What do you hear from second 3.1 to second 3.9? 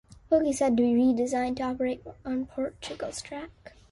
track.